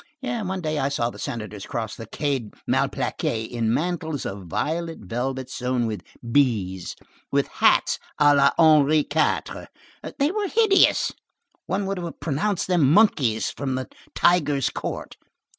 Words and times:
One 0.23 0.61
day 0.61 0.79
I 0.79 0.89
saw 0.89 1.11
the 1.11 1.19
Senators 1.19 1.67
cross 1.67 1.95
the 1.95 2.07
Quai 2.07 2.49
Malplaquet 2.67 3.43
in 3.45 3.71
mantles 3.71 4.25
of 4.25 4.47
violet 4.47 4.97
velvet 5.01 5.47
sown 5.51 5.85
with 5.85 6.01
bees, 6.31 6.95
with 7.31 7.47
hats 7.47 7.99
à 8.19 8.35
la 8.35 8.49
Henri 8.57 9.01
IV. 9.01 9.67
They 10.17 10.31
were 10.31 10.47
hideous. 10.47 11.11
One 11.67 11.85
would 11.85 11.99
have 11.99 12.19
pronounced 12.19 12.65
them 12.67 12.91
monkeys 12.91 13.51
from 13.51 13.75
the 13.75 13.89
tiger's 14.15 14.71
court. 14.71 15.17